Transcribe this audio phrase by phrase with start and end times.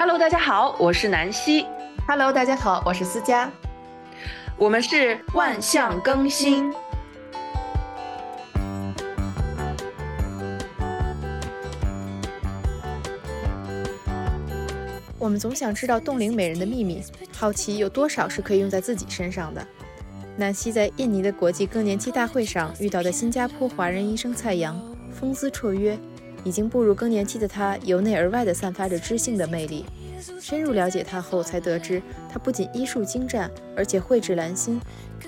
[0.00, 1.66] Hello，大家好，我是南希。
[2.06, 3.50] Hello，大家好，我是思佳。
[4.56, 6.72] 我们是万象更新。
[15.18, 17.02] 我们总想知道冻龄美人的秘密，
[17.36, 19.66] 好奇有多少是可以用在自己身上的。
[20.36, 24.80] 南希在印尼的国际更年期大会上遇到的新加坡华人医生蔡阳，
[25.10, 25.98] 风姿绰约，
[26.44, 29.84] 已经步入更年期的她由内而外地散发着知性的魅力。
[30.40, 34.80] 深入了解她后，才得知她不仅医术精湛，而且蕙质兰心。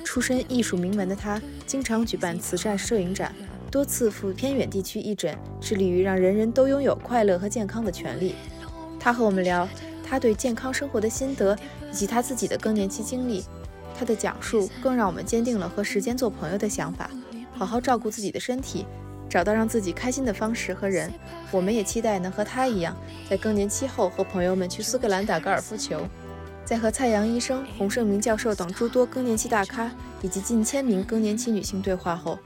[0.05, 3.35] 出身艺术名门的她，经常举办慈善摄影展，
[3.71, 8.35] 多次赴偏远地区义诊，致力于让人人都拥有快乐和健康的权利。
[8.99, 9.69] 她和我们聊
[10.05, 11.57] 她对健康生活的心得，
[11.91, 13.45] 以及她自己的更年期经历。
[13.97, 17.11] 她的讲述更让我们坚定了和时间做朋友的想法，
[17.53, 18.87] 好好照顾自己的身体，
[19.31, 21.11] 找到让自己开心的方式和人。
[21.53, 22.95] 我们也期待能和她一样，
[23.29, 26.03] 在更年期后和朋友们去苏格兰打高尔夫球。
[26.65, 29.91] 在和蔡阳医生、洪胜明教授等诸多更年期大咖
[30.23, 32.39] 以及近千名更年期女性对话后，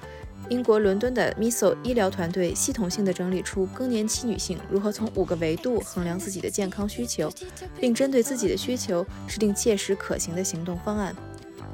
[0.48, 7.30] 英国伦敦的 Miso 医疗团队系统性地整理出更年期女性如何从五个维度衡量自己的健康需求，
[7.78, 11.14] 并针对自己的需求制定切实可行的行动方案。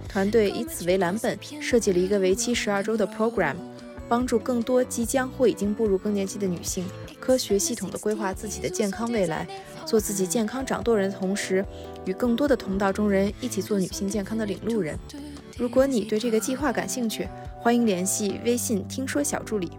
[0.09, 3.55] 团队以此为蓝本，设计了一个为期十二周的 program，
[4.11, 6.85] 帮助更多即将或已经步入更年期的女性
[7.21, 9.47] 科学系统地规划自己的健康未来，
[9.87, 11.65] 做自己健康掌舵人的同时，
[12.05, 14.99] 与更多的同道中人一起做女性健康的领路人。
[15.57, 17.29] 如果你对这个计划感兴趣，
[17.61, 19.71] 欢迎联系微信“听说小助理”。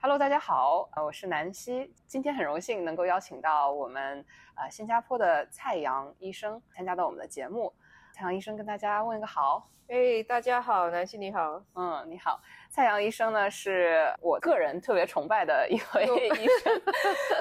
[0.00, 1.92] Hello，大家好，呃，我是南希。
[2.06, 7.70] 今天很荣幸能够邀请到我们呃新加坡的蔡阳医生参加到我们的节目。
[8.12, 9.66] 蔡阳医生跟大家问个好。
[9.88, 11.62] 哎，大家好，南希你好。
[11.74, 12.38] 嗯，你好。
[12.68, 16.82] 蔡阳医生呢，是我个人特别崇拜的一位 医生。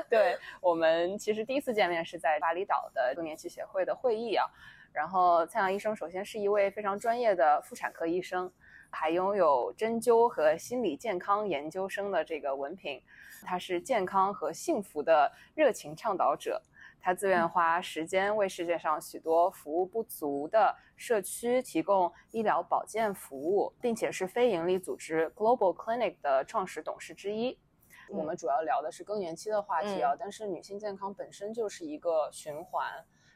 [0.09, 4.45] 对我们其实第一次见面是在巴厘岛的更年期协会的会议啊。
[4.93, 8.49] 然后蔡阳医生首先是一位非常专业的妇产科医生。
[8.93, 13.01] 还拥有针灸和心理健康研究生的这个文凭，
[13.45, 16.61] 他是健康和幸福的热情倡导者。
[17.01, 27.57] 他自愿花时间为世界上许多服务不足的社区提供医疗保健服务，并且是非营利组织 Global Clinic 的创始董事之一。
[28.11, 32.87] 嗯、我们主要聊的是更年期的话题啊，嗯、但是女性健康本身就是一个循环。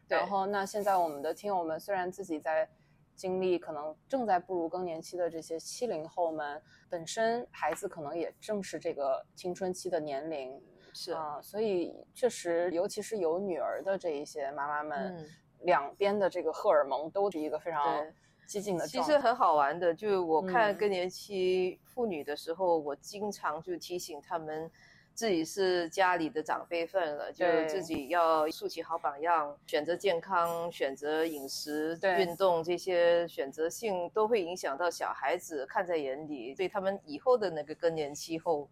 [0.07, 2.69] 然后，那现在我们的听友们虽然自己在
[3.15, 10.61] 经历可能正在步入更年期的这些七零后们，本身孩子可能也正是这个青春期的年龄，
[10.95, 15.25] 是啊、呃，所以确实，尤其是有女儿的这一些妈妈们，嗯、
[15.63, 18.03] 两边的这个荷尔蒙都是一个非常
[18.47, 24.71] 激进的其实很好玩的，就我看更年期妇女的时候，嗯、我经常就提醒她们。
[25.15, 38.69] 自己是家里的长辈份了，就自己要竖起好榜样，选择健康、选择饮食、运动这些选择性都会影响到小孩子看在眼里，对他们以后的那个更年期后的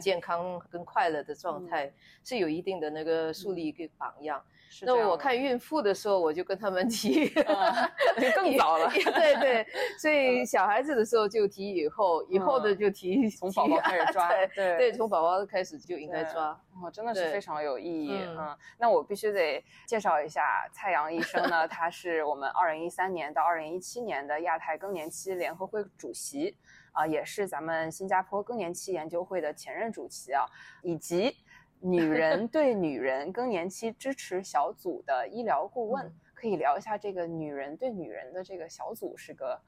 [0.00, 1.92] 健康跟快乐的状态
[2.24, 4.42] 是有一定的那个树立一个榜样。
[4.82, 7.42] 嗯、那我看孕妇的时候，我就跟他们提，就、
[8.34, 9.66] 更早了， 对对，
[10.02, 14.76] 所以小孩子的时候就提以后，以后的就提从宝宝开始抓，对对。
[14.78, 15.76] 对，从宝宝开始。
[15.86, 18.10] 就应该抓哦，真的是非常有意义。
[18.10, 26.56] 嗯,嗯，那我必须得介绍一下蔡阳医生呢，他是我们二零一三年到二零一七年的亚太更年期联合会主席
[26.96, 30.44] 啊、呃，也是咱们新加坡更年期研究会的前任主席啊，
[30.82, 31.36] 以及
[31.80, 36.04] 女人 对女人更年期支持小组的医疗顾问。
[36.06, 39.60] 嗯、可以聊一下这个女人对女人的这个小组是个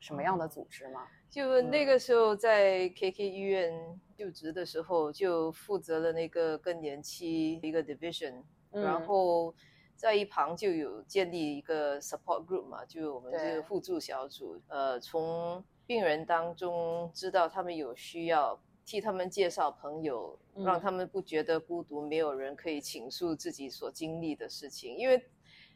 [0.00, 1.06] 什么样的组织吗？
[1.28, 3.72] 就那个时候在 KK 医院
[4.16, 8.42] 就职的时候，就负责了那个更年期一个 division，、
[8.72, 9.54] 嗯、然后
[9.94, 18.56] 在一旁就有建立一个 support group 嘛，就我们这个互助小组，呃，从病人当中知道他们有需要，
[18.86, 25.20] 替他们介绍朋友，嗯、让他们不觉得孤独，没有人可以倾诉自己所经历的事情，因为。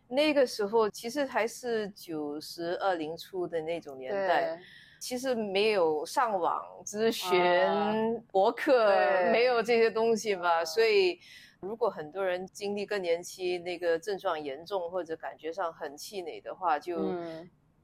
[0.06, 4.60] 那个时候其实还是九十二零初的那种年代，
[5.00, 7.90] 其实没有上网咨询、啊、
[8.30, 8.86] 博客，
[9.32, 10.60] 没有这些东西吧。
[10.60, 11.18] 啊、所以，
[11.60, 16.98] 如果很多人经历更年期，那个症状严重或者感觉上很气馁的话，就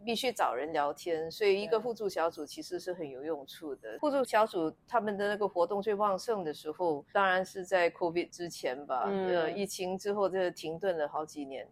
[0.05, 1.27] 必须找人聊天。
[1.27, 3.99] 嗯、所以，一个互助小组其实是很有用处的。
[4.01, 9.05] 互助小组他们的那个活动最旺盛的时候，当然是在 COVID 之前吧。
[9.07, 11.69] 嗯、呃，疫情之后，这停顿了好几年。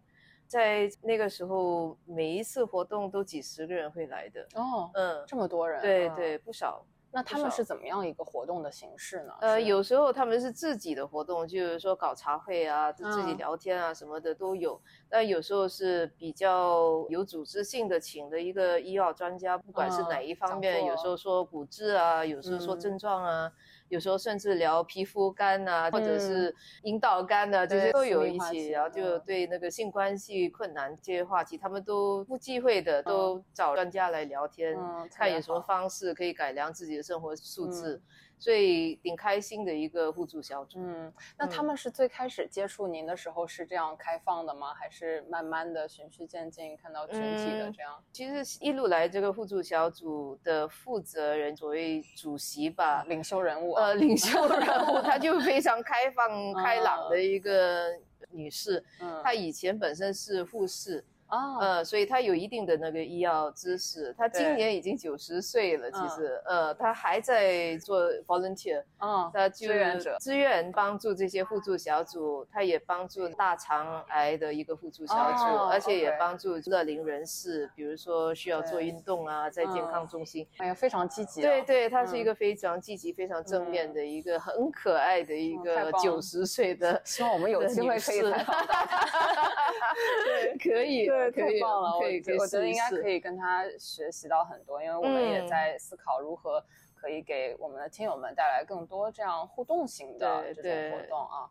[0.47, 6.83] 在那个时候，每一次活动都几十个人会来的哦，嗯，这么多人，对对，不少。
[7.11, 9.33] 那他们是怎么样一个活动的形式呢？
[9.41, 14.79] 呃，有时候他们是自己的活动，就是说搞茶会啊，自己嗯聊天啊什么的都有。
[15.09, 23.51] 但有时候是比较有组织性的，请的一个医药专家，不管是哪一方面，嗯有时候说骨质啊，有时候说嗯症状啊。
[23.89, 28.51] 有时候甚至聊皮肤干呐、或者嗯是阴道干呐、这些都有一起。
[28.51, 38.01] 题然后就嗯对那个性关系困难这些话题，他们都不忌讳的，都找专家来聊天，嗯看有什么方式可以改良自己的生活素质。
[38.39, 40.79] 嗯所以挺开心的一个互助小组。
[40.79, 44.73] 嗯，那他嗯们是最开始接触您的时候是这样开放的吗？
[44.73, 53.87] 还是慢慢的循序渐进，看到群体的嗯这样、其实一路来，这个互助小组的负责人，所谓主席吧，领袖人物啊？
[53.87, 57.89] 呃，领袖人物， 她就非常开放、 开朗的一个
[58.31, 58.81] 女士。
[59.01, 64.13] 嗯，她以前本身是护士，啊，呃，所以他有一定的那个医药知识。
[64.17, 80.47] 他今年已经九十岁了，其实，呃，他还在做 volunteer，嗯，他就志愿者志愿帮助这些互助小组，他也帮助大肠癌的一个互助小组，哦而且也帮助乐龄人士，比如说需要做运动啊，在健康嗯中心。
[80.57, 81.43] 哎呀，非常积极、啊。
[81.47, 86.99] 对对，他是一嗯个非常积极、非常正面的一个很可爱的一个九十岁的。
[87.05, 88.89] 希望我们有机会可以采访到他。
[90.25, 91.95] 对，可以，对，可以，太棒了！
[91.95, 96.63] 我可以，可以我觉得应该可以跟他学习到很多，因为我们也嗯在思考如何
[96.95, 101.49] 可以给我们的听友们带来更多这样互动型的这种活动啊。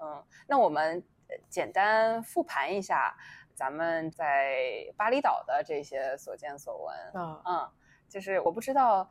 [0.00, 3.16] 嗯，那我们呃简单复盘一下
[3.54, 6.96] 咱们在巴厘岛的这些所见所闻。
[7.14, 7.42] 嗯。
[7.44, 7.70] 嗯，
[8.08, 9.08] 就是我不知道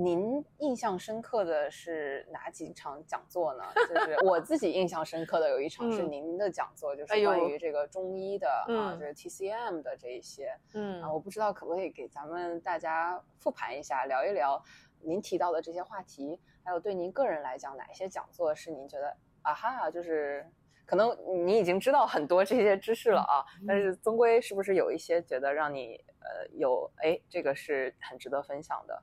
[0.00, 3.64] 您印象深刻的是哪几场讲座呢？
[3.74, 14.62] 就是我自己印象深刻的有一场是嗯您的讲座，就是关于这个中医的啊，嗯就是 TCM 的这一些嗯啊，我不知道可不可以给咱们大家复盘一下，聊一聊
[15.00, 20.48] 您提到的这些话题，还有对您个人来讲，哪一些讲座是您觉得啊哈，就是。
[20.86, 29.02] 可能你已经知道很多这些知识了啊， 但是终归是不是有一些觉得让你呃有哎这个是很值得分享的？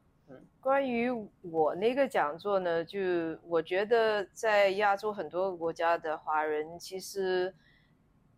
[0.59, 1.09] 关于
[1.41, 2.99] 我那个讲座呢，就
[3.43, 7.53] 我觉得在亚洲很多国家的华人，其实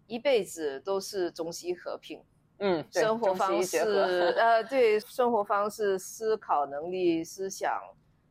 [0.07, 2.21] 一辈子都是中西合并，
[2.59, 3.77] 嗯，生活方式，
[4.37, 7.81] 呃，对，生活方式、思考能力、思想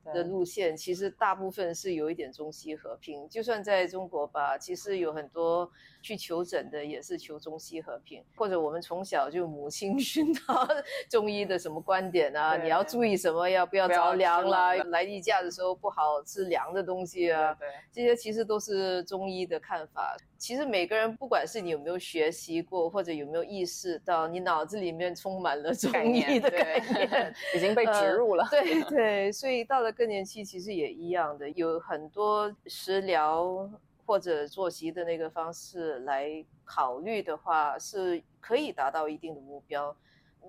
[0.04, 3.28] 的路线，其实大部分是有一点中西合并。
[3.28, 5.70] 就算在中国吧，其实有很多
[6.06, 10.64] 去求诊的也是求中西和平，或者我们从小就母亲 熏陶
[11.10, 17.52] 中医的什么观点啊，你要注意什么，要不要着凉吃啦，来例假的时候不好吃凉的东西啊。
[17.54, 20.16] 对这些其实都是中医的看法。
[20.38, 28.46] 其实每个人，不管是你有没有学习过，或者有没有意识到，你脑子里面充满了中概医的概念， 已经被植呃入了。
[28.50, 33.68] 对 对，所以到了更年期，其实也一样的，有很多食疗
[34.06, 39.94] 或者作息的那个方式来考虑的话，是可以达到一定的目标。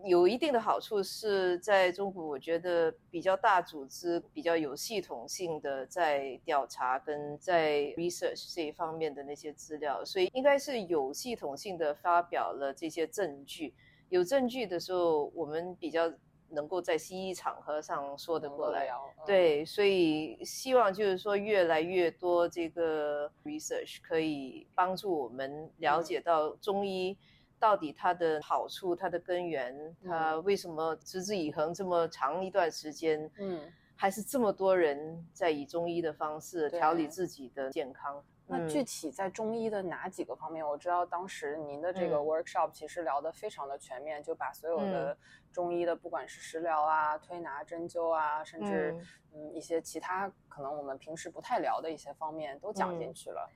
[0.06, 13.74] 有一定的好处是在中国，我觉得比较大组织、比较有系统性的在调查跟在 research 这一方面的那些资料，所以应该是有系统性的发表了这些证据。
[14.10, 16.14] 有证据的时候，我们比较
[16.50, 18.88] 能够在西医场合上说得过来。
[18.88, 27.18] 嗯，对，所以希望就是说，越来越多这个 research 可以帮助我们了解到中医
[27.60, 33.62] 到底它的好处、它的根源，它为什么持之以恒这么长一段时间，嗯，
[33.96, 37.08] 还是这么多人在以中医的方式调理。
[37.08, 38.24] 自己的健康。
[38.48, 40.66] 那嗯具体在中医的哪几个方面？
[40.66, 45.18] 我知道当时您的这个嗯 workshop 其实聊得非常的全面，就把所有的
[45.52, 48.96] 中医的，不管是食疗啊、推拿、针灸啊，甚至
[49.34, 53.50] 嗯一些其他可能我们平时不太聊的一些方面都讲进嗯去了。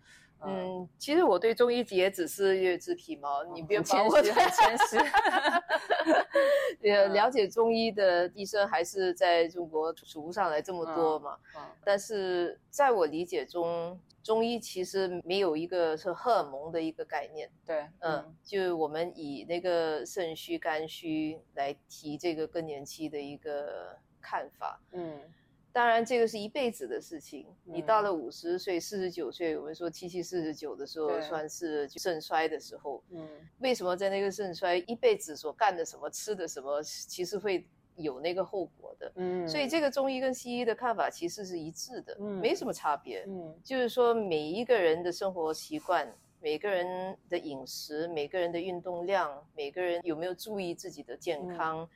[0.46, 4.98] 嗯，其实我对中医也只是略知皮毛，你别很把我谦虚，很谦虚。
[6.90, 11.38] 呃，嗯了解中医的医生还是在中国数不上来这么多嘛。
[11.56, 17.50] 嗯但是在我理解中，中医其实没有一个是荷尔蒙的一个概念。
[17.66, 24.80] 对，嗯，就我们以那个肾虚、肝虚来提这个更年期的一个看法。
[24.92, 25.20] 嗯
[25.74, 27.48] 当然，这个是一辈子的事情。
[27.64, 33.04] 你嗯到了五十岁、四十九岁，我们说七七四十九的时候，算是肾衰的时候。
[33.12, 33.28] 嗯
[33.60, 39.12] 为什么在那个肾衰一辈子所干的什么、吃的什么，其实会有那个后果的？
[39.16, 43.24] 嗯，所以这个中医跟西医的看法其实是一致的，嗯没什么差别。
[43.28, 46.12] 嗯就是说，每一个人的生活习惯、
[46.42, 51.88] 每个人的饮食、每个人的运动量、每个人有没有注意自己的健康，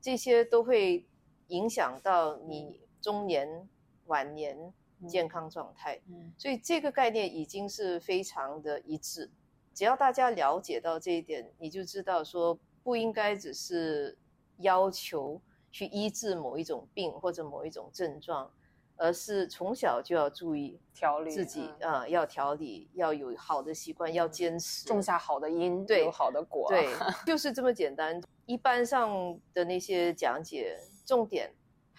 [0.00, 1.06] 这些都会
[1.48, 3.68] 影响到你中年、
[4.06, 4.72] 晚年
[5.06, 6.00] 健康状态。
[6.08, 9.30] 嗯所以这个概念已经是非常的一致。
[9.74, 14.16] 只要大家了解到这一点，你就知道说不应该只是
[14.58, 15.40] 要求
[15.70, 18.52] 去医治某一种病或者某一种症状，
[18.96, 26.68] 而是从小就要注意调理自己嗯啊、呃要调理，要有好的习惯，要坚持，种下好的因，对有好的果。
[26.68, 26.88] 对，
[27.26, 28.20] 就是这么简单。
[28.44, 31.50] 一般上的那些讲解，重点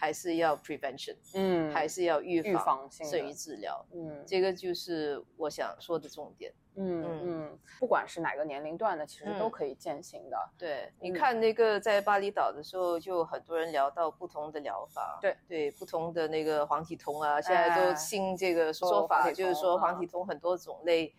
[0.04, 3.86] 还是要 prevention，、嗯，还是要预预防性的胜于治疗。
[3.94, 6.52] 嗯这个就是我想说的重点。
[6.76, 10.38] 嗯嗯，不管是哪个年龄段的，其实都嗯可以践行的。
[10.58, 21.14] 对，你嗯看那个在巴厘岛的时候，就很多人聊到不同的疗法，对对，不同的那个黄体酮啊，现在哎都新这个说说法，就是说黄体酮很多种类。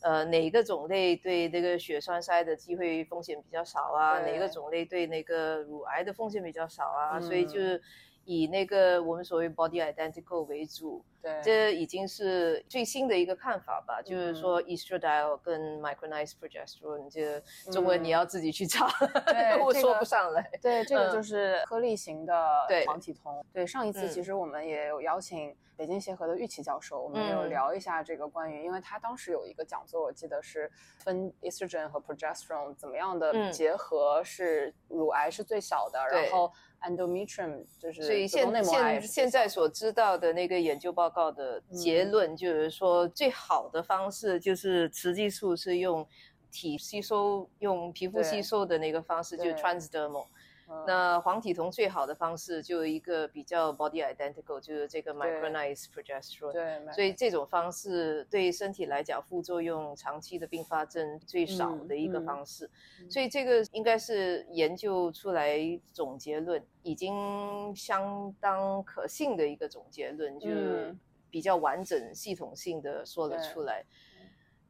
[0.00, 4.20] 呃，哪个种类对那个血栓塞的机会风险比较少啊？
[4.20, 7.18] 哪个对种类对那个乳癌的风险比较少啊？
[7.18, 7.82] 嗯所以就是
[8.28, 11.02] 以那个我们所谓 body identical 为主，
[11.34, 17.42] 对，这已经是最新的一个看法吧，就是嗯说 estradiol 跟 micronized progesterone，这个
[17.72, 18.88] 中文你嗯要自己去查，
[19.26, 20.50] 对 我说不上来。
[20.62, 21.12] 对，这个嗯。
[21.12, 22.86] 就是颗粒型的对。
[22.86, 23.44] 黄体酮。
[23.52, 24.08] 对，上一次嗯。
[24.08, 27.50] 其实我们也有邀请北京协和的玉琪教授，我们有嗯。
[27.50, 33.52] 聊一下这个关于，因为他当时有一个讲座，我记得是分 estrogen 和 progesterone 怎么样的嗯。
[33.52, 36.22] 结合是乳癌是最小的，对。
[36.22, 39.06] 然后 endometrium 就是所以子宫现内膜癌现是最小的。
[39.08, 46.06] 现在所知道的那个研究报告的结嗯论，就是说最好的方式就是雌激素是用
[46.50, 50.26] 体吸收、用皮肤吸收的那个方式，就是对 transdermal。
[50.70, 56.52] 嗯那黄体酮最好的方式就一个比较 body identical，就是这个 micronized progesterone。
[56.52, 62.66] 对，所以这种方式对身体来讲，副作用、长期的并发症最少的一个方式。
[63.00, 65.58] 嗯所以这个应该是研究出来
[65.92, 73.84] 总结论，已经相当可信的一个总结论，就是嗯比较完整、系统性的说了出来。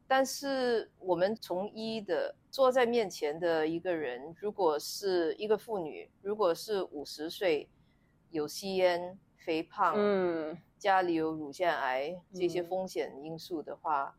[0.09, 7.69] 但是我们从医的坐在面前的一个人，如果是一个妇女，如果是五十岁，
[8.31, 10.57] 有吸烟、肥胖，嗯。
[10.79, 12.65] 家里有乳腺癌这些嗯。
[12.65, 14.17] 风险因素的话，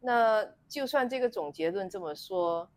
[0.00, 2.68] 那就算这个总结论这么说，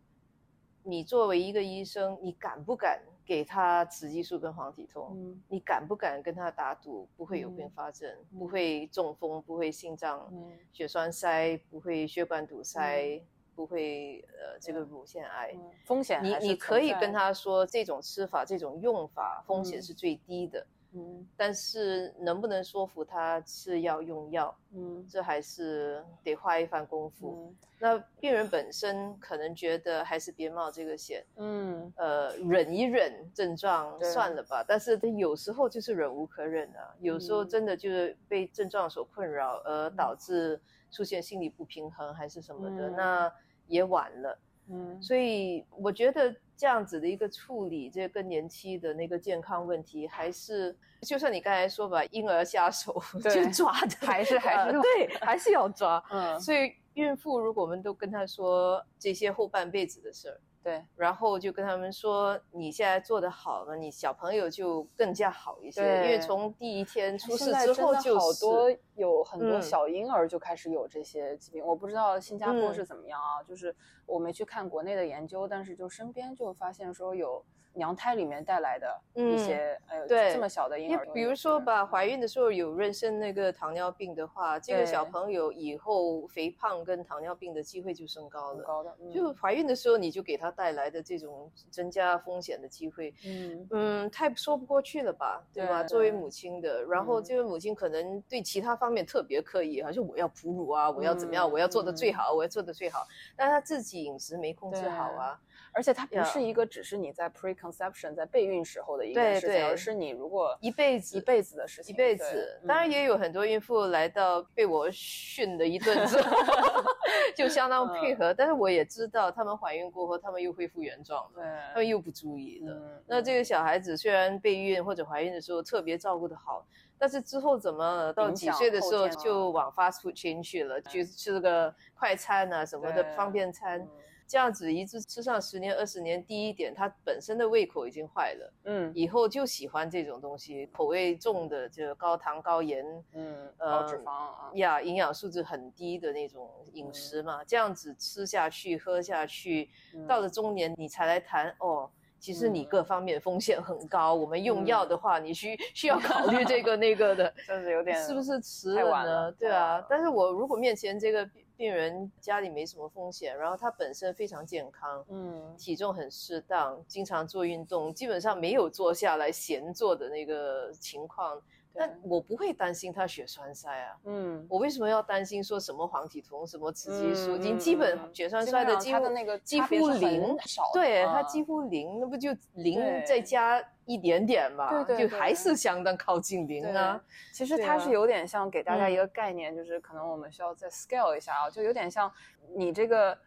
[0.82, 5.12] 你作为一个医生，你敢不敢给他雌激素跟黄体酮？
[5.16, 13.20] 嗯你敢不敢跟他打赌不会有并嗯发症，不会中风，不会心脏嗯血栓塞，不会血管堵塞，
[13.54, 15.52] 不会呃这个乳腺癌？
[15.54, 20.64] 嗯风险你你可以跟他说，这种吃法、这种用法风险嗯是最低的，
[20.96, 27.48] 嗯但是能不能说服他吃药用药，嗯这还是得花一番功夫。
[27.50, 34.64] 嗯那病人本身可能觉得还是别冒这个险，嗯呃，忍一忍症状算了吧。
[34.66, 40.58] 但是他有时候就是忍无可忍啊，有时候嗯真的就是被症状所困扰，而导致
[40.90, 43.32] 出现心理不平衡还是什么的，嗯那
[43.66, 44.38] 也晚了。
[44.70, 56.02] 嗯所以我觉得这样子的一个处理，这个更年期的那个健康问题，还是就算你刚才说吧，婴儿下手 对就抓的，还是还是呃对， 还是要抓。
[56.10, 60.84] 嗯所以孕妇如果我们都跟她说这些后半辈子的事儿，对。
[60.96, 69.62] 然后就跟他们说你现在做的好了，你小朋友就更加好一些，因为从第一天出事之后就是好多有很多嗯。
[69.62, 72.74] 小婴儿就开始有这些疾病，我不知道新加坡嗯。
[72.74, 73.72] 是怎么样啊，就是
[74.06, 77.44] 我没去看国内的研究，但是就身边就发现说有
[77.76, 88.64] 娘胎里面带来的一嗯些，哎，对这么小的婴儿比如说吧，怀孕的时候有妊娠那个糖尿病的话，这个小朋友以后肥胖跟糖尿病的机会就升高了。
[88.64, 95.82] 高的，嗯就怀孕的时候你就给他带来的这种增加风险的机会，嗯嗯，太说不过去了吧，对吧？
[95.82, 103.06] 对作为母亲的，然后嗯这位母亲可能对其他方面特别刻意，好像我要哺乳啊，我要怎么样，嗯我要做的最嗯好，我要做的最好，
[103.36, 105.38] 但她自己饮食没控制好啊，
[105.76, 112.58] 而且它不是一个只是你在 preconception 在备孕时候的一个事情，对对而是你如果一辈子一辈子的事情，一辈子。
[112.62, 116.36] 嗯当然也有很多孕妇来到被我训了一顿之后，
[117.36, 122.72] 就相当配合，但是我也知道她们怀孕过后，她们又恢复原状了，对，她们又不注意了。
[122.74, 123.02] 嗯。
[123.06, 126.66] 那这个小孩子虽然备孕或者怀孕的时候特别照顾的好，
[126.98, 133.88] 但是之后怎么到几岁的时候就往 fast food chain 去了，去吃个快餐啊什么的方便餐嗯，
[134.26, 142.84] 这样子一直吃上十年二十年，第一点他本身的胃口已经坏了，嗯以后就喜欢这种东西，口味重的就高糖高盐。
[143.12, 154.14] 嗯呃高脂肪啊，呀，营养素质很低的那种饮食嘛，这样子吃下去、喝下去，嗯到了中年你才来谈哦，其实你各方面风险很高。
[154.14, 159.32] 我们用药的话，你需需要考虑这个那个的， 真的有点是不是迟了呢？
[159.32, 171.40] 对啊，但是我如果面前这个病人家里没什么风险，然后他本身非常健康，嗯，体重很适当，经常做运动，基本上没有坐下来闲坐的那个情况。
[171.78, 177.36] 那我不会担心他血栓塞啊，嗯，我为什么要担心说什么黄体酮、什么雌激素？
[177.36, 180.36] 你基本血栓塞的几乎那个几乎零，
[180.72, 186.98] 对，它几乎零，那不就零再加一点点嘛，就还是相当靠近零啊。
[187.32, 192.10] 其实它是有点像给大家一个概念，就是可能我们需要再 scale 一下啊，就有点像
[192.56, 193.18] 你这个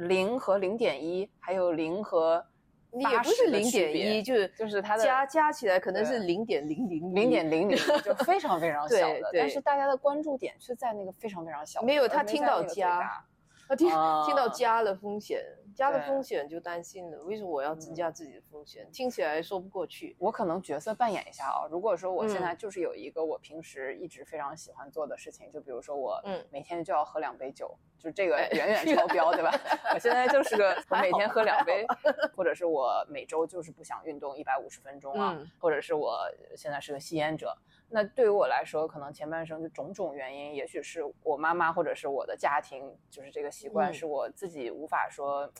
[0.00, 2.44] 零和零点一，还有零和。
[2.92, 9.30] 也不是零点一，就是就是它的加加起来可能是零点零零零点零零，就非常非常小的。
[9.32, 11.82] 但是大家的关注点却在那个非常非常小。
[11.82, 13.24] 没有他听到加，
[13.68, 15.42] 他听听到加了风险。
[15.74, 18.86] 加了风险就担心了，为什么我要增加自己的风险？
[18.92, 20.14] 听起来说不过去。
[20.18, 26.20] 我可能角色扮演一下啊，如果说我现在就是有一个我平时一直非常喜欢做的事情，就比如说我
[26.50, 29.52] 每天就要喝两杯酒，就这个远远 超标，对吧？
[29.94, 31.86] 我现在就是个我每天喝两杯，
[32.34, 36.18] 或者是我每周就是不想运动一百五十分钟啊，或者是我
[36.56, 37.56] 现在是个吸烟者。
[37.88, 45.52] 那对于我来说，可能前半生就种种原因，也许是我妈妈或者是我的家庭，就是这个习惯是我自己无法说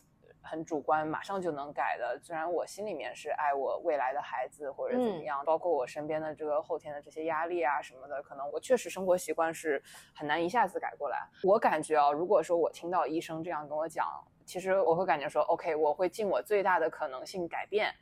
[0.43, 2.19] 很主观马上就能改的。
[2.23, 9.83] 虽然我心里面是爱我未来的孩子或者怎么样，包括我身边的这个后天的这些压力啊什么的，可能我确实生活习惯是
[10.15, 11.19] 很难一下子改过来。
[11.43, 14.07] 我感觉啊，如果说我听到医生这样跟我讲，
[14.45, 17.95] 其实我会感觉说，OK，我会尽我最大的可能性改变，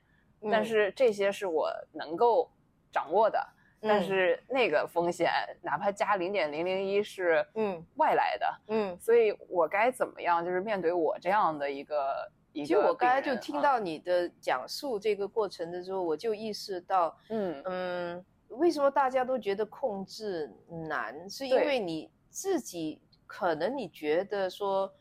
[0.50, 2.50] 但是这些是我能够
[2.90, 3.46] 掌握的。
[3.82, 5.30] 但是那个风险，
[5.62, 10.44] 哪怕加零点零零一是嗯外来的，嗯，所以我该怎么样？
[10.44, 20.52] 就是面对我这样的一个一个，其实我刚才就听到你的讲述这个过程的时候，我就意识到，嗯嗯，为什么大家都觉得控制
[20.88, 21.28] 难？
[21.30, 24.92] 是因为你自己可能你觉得说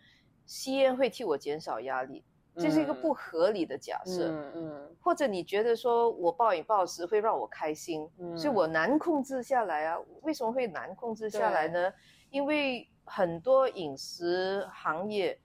[0.46, 2.24] 吸烟会替我减少压力。
[2.60, 9.98] 这是一个不合理的假设，嗯嗯，或者你觉得说我暴饮暴食会让我开心，所以我难控制下来啊？
[10.24, 11.94] 为什么会难控制下来呢？
[12.30, 15.40] 因为很多饮食行业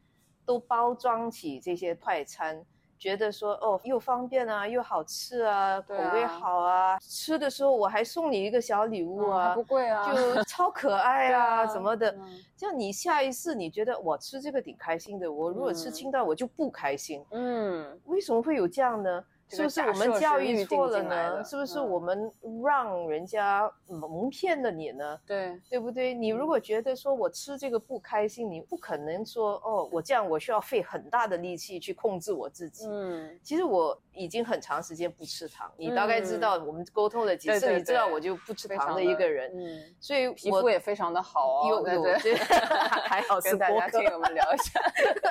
[0.44, 2.64] 都包装起这些快餐。
[2.98, 12.14] 觉得说哦，又方便啊，又好吃啊，口味好啊，吃的时候我还送你一个小礼物啊，不贵啊，就 超可爱啊，什么的。
[12.57, 17.24] 这样你下一次你觉得我吃这个挺开心的，我如果吃清淡我就不开心。
[17.30, 19.24] 嗯，为什么会有这样呢？
[19.55, 21.45] 是不是我们教育错了呢？
[21.45, 22.31] 是不是我们
[22.64, 25.19] 让人家蒙骗了你呢？
[25.27, 26.12] 对，对不对？
[26.12, 32.87] 你如果觉得说我吃这个不开心，你不可能说哦，我这样我需要费很大的力气去控制我自己。
[32.88, 39.53] 嗯，其实我已经很长时间不吃糖，你大概知道我们沟通了几次，你知道我就不吃糖的一个人。
[39.55, 41.83] 嗯，所以皮肤也非常的好哦。
[41.87, 42.35] 对对，
[43.07, 44.81] 还好跟大家听我们聊一下，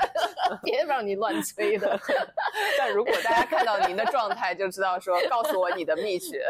[0.64, 2.00] 别让你乱吹的。
[2.78, 4.04] 但如果大家看到您的。
[4.14, 6.46] 状态就知道说，告诉我你的秘诀。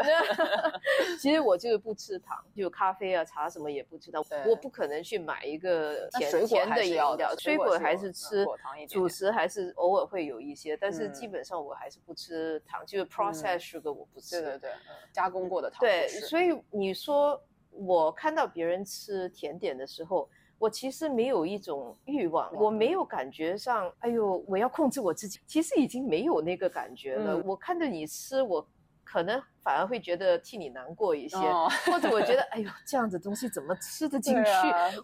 [1.18, 4.22] 其实我就是不吃糖，就咖啡啊、茶什么也不吃的。
[4.44, 8.44] 我不可能去买一个甜甜的饮料，水果还是吃，
[8.86, 12.23] 主食还是偶尔会有一些，但是基本上我还是不吃
[12.66, 14.40] 糖，就是 processed sugar 我不吃。
[14.40, 14.70] 对对对，
[15.12, 15.80] 加工过的糖。
[15.80, 20.28] 对，所以你说我看到别人吃甜点的时候。
[20.56, 25.38] 我其实没有一种欲望，我没有感觉上，哎呦，我要控制我自己。
[25.46, 27.36] 其实已经没有那个感觉了。
[27.44, 28.66] 我看着你吃，我
[29.14, 31.36] 可能反而会觉得替你难过一些，
[31.86, 34.50] 或者我觉得，哎呦，这样子东西怎么吃得进去？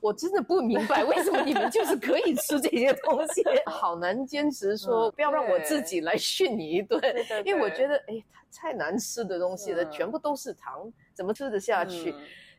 [0.03, 7.01] 我真的不明白为什么你们就是可以吃这些东西， 好难坚持说不要让我自己来训你一顿，
[7.45, 8.21] 因为我觉得，哎，
[8.53, 12.13] 太难吃的东西了，全部都是糖，怎么吃得下去？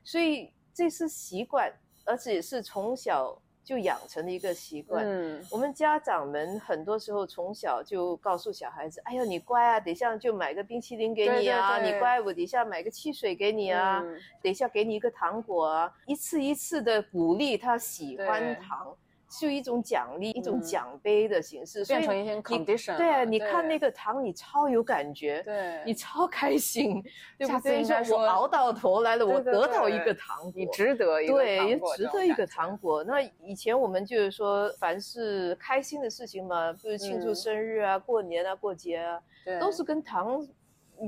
[0.06, 1.70] 所以这是习惯。
[2.04, 5.06] 而且是从小就养成了一个习惯。
[5.06, 14.02] 嗯，我们家长们很多时候从小就告诉小孩子：“哎呦，你乖啊，等一下就买个冰淇淋给你啊，你乖，我等一下买个汽水给你啊，
[14.42, 18.96] 等一下给你一个糖果啊。”一次一次的鼓励他喜欢糖。
[19.32, 22.98] 是一种奖励，一种奖杯的形式，变成一些 condition。
[22.98, 27.02] 对啊，你看那个糖，你超有感觉，对，你超开心，
[27.38, 27.82] 对不对？
[28.04, 33.02] 说我熬到头来了，我得到一个糖果，你值得一个对，值得一个糖果。
[33.06, 39.22] 那以前我们就是说，凡是开心的事情嘛，比如庆祝生日啊、过年啊、过节啊，
[39.62, 40.46] 都是跟糖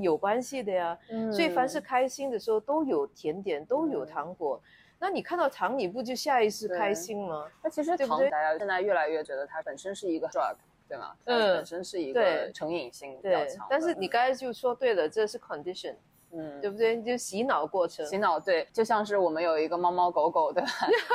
[0.00, 0.98] 有关系的呀。
[1.30, 4.58] 所以凡是开心的时候，都有甜点，都有糖果。
[5.04, 7.46] 那你看到糖，你不就下意识开心吗？
[7.62, 10.54] 那其实糖，大家现在越来越觉得它本身是一个 drug，
[10.88, 11.14] 对吗？
[11.26, 13.66] 嗯，本身是一个成瘾性比较强。
[13.68, 15.94] 但是你刚才就说对了，这是 condition。
[16.30, 17.02] 嗯，对不对？
[17.02, 20.68] 就洗脑过程，洗脑对，就像是我们有一个猫猫狗狗， 对吧？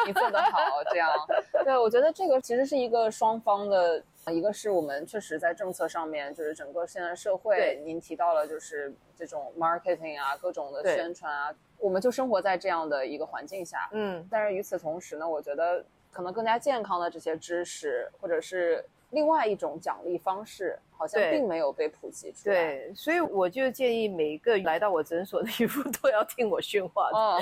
[0.05, 0.59] 你做得好，
[0.91, 1.09] 这样。
[1.65, 14.27] 对，我觉得这个其实是一个双方的，一个是我们确实在政策上面，就是整个现在社会，您提到了就是这种 marketing 啊，各种的宣传啊，我们就生活在这样的一个环境下，嗯。
[14.29, 18.83] 但是与此同时呢，我觉得可能更加健康的这些知识，或者是。
[19.11, 27.41] 另外一种奖励方式好像并没有被普及出来，对，所以我就建议每一个来到我诊所的孕妇都要听我训话， 哦，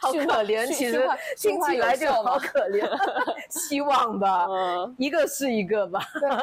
[0.00, 1.04] 好可怜，其实
[1.36, 2.88] 听起来就好可怜，
[3.50, 5.98] 希望吧，嗯一个是一个吧。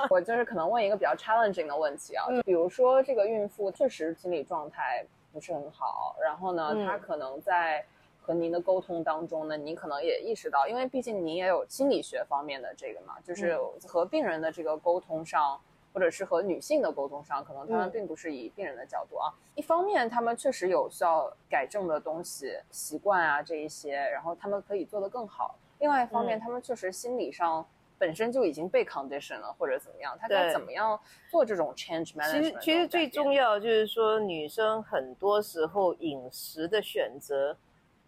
[0.10, 5.06] 我就是可能问一个比较 challenging 的问题啊，比如说这个孕妇确实心理状态
[5.38, 7.86] 不是很好，然后呢，他可能在。
[8.20, 15.58] 和您的沟通当中呢，您可能也意识到，因为毕竟您也有心理学方面的这个嘛，就是和病人的这个沟通上，
[15.94, 19.32] 或者是和女性的沟通上，可能他们并不是以病人的角度啊。
[19.56, 25.56] 一方面，他们确实有需要改正的东西、习惯啊这一些，然后他们可以做得更好。
[25.80, 27.66] 另外一方面，他们确实心理上
[27.98, 32.32] 本身就已经被 condition 了，或者怎么样，他该怎么样做这种 change management？
[32.32, 37.58] 其实，其实最重要就是说，女生很多时候饮食的选择。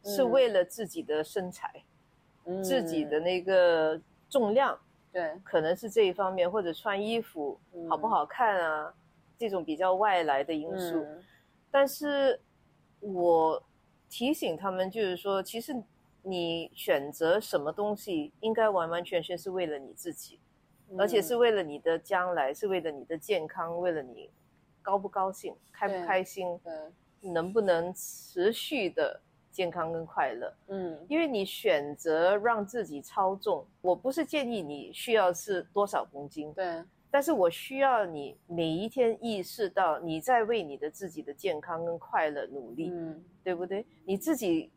[0.01, 1.69] 是为了自己的身材，
[2.63, 3.99] 自己的那个
[4.29, 4.79] 重量，
[5.11, 8.93] 对，可能是这一方面，或者穿衣服好不好看啊，
[9.37, 11.05] 这种比较外来的因素。
[11.69, 12.39] 但是，
[13.01, 13.61] 我
[14.09, 15.75] 提醒他们，就是说，其实
[16.23, 20.39] 你选择什么东西，应该完完全全是为了你自己，
[20.97, 24.29] 而且是为了你的将来，是为了你的健康，为了你
[24.81, 26.59] 高不高兴、开不开心，
[27.21, 29.21] 能不能持续的。
[29.51, 43.85] 健康跟快乐，嗯，因为你选择让自己超重，我不是建议你需要是多少公斤，对，但是我需要你每一天意识到你在为你的自己的健康跟快乐努力，嗯，对不对？
[44.05, 44.71] 你自己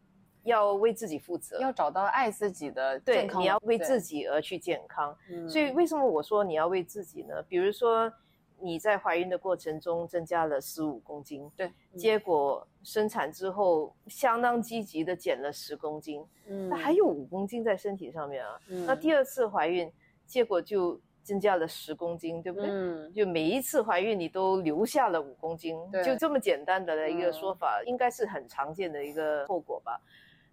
[0.44, 5.16] 要为自己负责，要找到爱自己的健康，你要为自己而去健康。
[5.48, 7.42] 所以为什么我说你要为自己呢？
[7.48, 8.12] 比如说。
[8.64, 19.92] 你在怀孕的过程中增加了十五公斤，对，结果生产之后相当积极的减了十公斤，嗯，那还有五公斤在身体上面啊，那第二次怀孕
[20.26, 22.70] 结果就增加了十公斤，对不对？
[22.70, 30.00] 嗯，就每一次怀孕你都留下了五公斤，就这么简单的一个说法，应该是很常见的一个后果吧？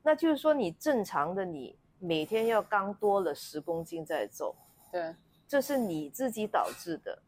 [0.03, 4.55] 那就是说你正常的你每天要刚多了十公斤在走，
[4.91, 5.15] 对，
[5.47, 7.21] 这是你自己导致的。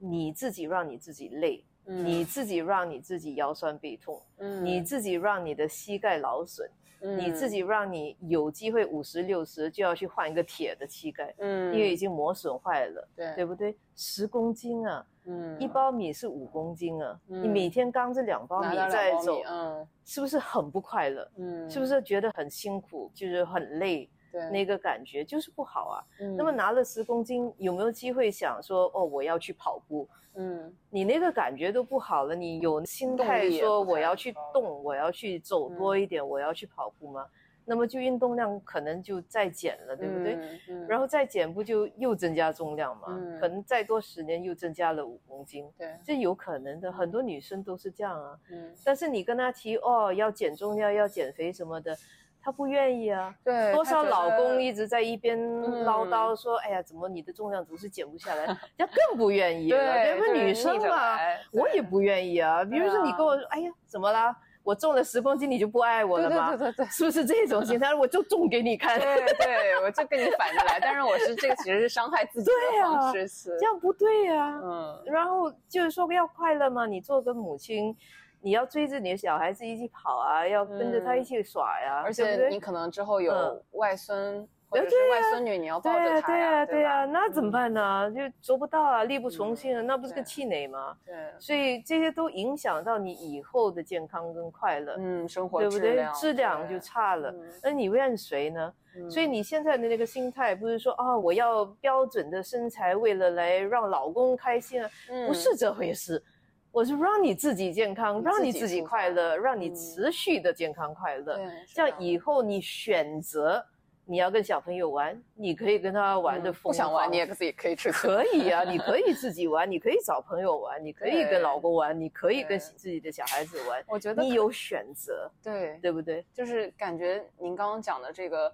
[0.00, 13.76] 你自己让你自己累，嗯你自己让你自己腰酸背痛，嗯你自己让你的膝盖劳损，你自己让你有机会五十六十就要去换一个铁的膝盖，嗯，因为已经磨损坏了，对，对不对？
[13.94, 21.30] 十公斤啊，嗯，一包米是五公斤啊，你每天刚这两包米在走，嗯，是不是很不快乐？
[21.36, 24.08] 嗯，是不是觉得很辛苦，就是很累？
[24.30, 25.96] 对，那个感觉就是不好啊。
[26.20, 30.08] 嗯，那么拿了十公斤，有没有机会想说哦，我要去跑步？
[30.34, 37.26] 嗯，你那个感觉都不好了，你有心态说我要去动，我要去走多一点，我要去跑步吗？
[37.70, 40.38] 那么就运动量可能就再减了，对不对？
[40.70, 43.08] 嗯，然后再减不就又增加重量吗？
[43.10, 45.68] 嗯，可能再多十年又增加了五公斤。
[45.76, 48.38] 对，这有可能的，很多女生都是这样啊。
[48.50, 51.94] 嗯，但是你跟她提哦，要减重量，要减肥什么的。
[52.48, 55.38] 她不愿意啊，对，多少老公一直在一边
[55.84, 58.46] 唠叨说，哎呀，怎么你的重量总是减不下来？
[58.46, 59.78] 人家更不愿意了。
[59.78, 61.18] 对，个女生嘛，
[61.52, 62.64] 我也不愿意啊。
[62.64, 64.34] 比如说你跟我说，哎呀，怎么啦？
[64.62, 66.56] 我重了十公斤，你就不爱我了吗？
[66.56, 67.94] 对对对对，是不是这种心态？
[67.94, 68.98] 我就重给你看。
[68.98, 70.78] 对对，我就跟你反着来。
[70.80, 74.58] 但是我是这个，其实是伤害自己的方式，这样不对呀。
[74.64, 77.94] 嗯，然后就是说要快乐嘛，你做个母亲。
[78.40, 88.10] 你要追着你的小孩子一起跑啊，要跟着他一起耍呀，而且你可能之后有外孙或者是外孙女，你要抱着他呀，对呀，那怎么办呢？
[88.12, 90.94] 就做不到啊，力不从心啊，那不是个气馁吗？
[91.06, 96.06] 对，所以这些都影响到你以后的健康跟快乐，嗯，生活对不对？
[96.14, 97.34] 质量就差了。
[97.62, 98.72] 那你怨谁呢？
[99.08, 104.90] 所以你现在的那个心态不是说啊，我要标准的身材，为了来让老公开心啊，
[105.26, 106.22] 不是这回事。
[106.70, 111.38] 我是让你自己健康，让你自己快乐，让你持续的健康快乐。
[111.74, 113.64] 这样以后你选择
[114.04, 116.72] 你要跟小朋友玩，你可以跟他玩的疯狂。
[116.72, 117.90] 不想玩你也自己可以吃。
[117.90, 123.82] 可以啊， 你可以自己玩，你可以找朋友玩，你可以跟老公玩，你可以跟自己的小孩子玩。
[123.88, 126.24] 我觉得你有选择，对对不对？
[126.32, 128.52] 就是感觉您刚刚讲的这个。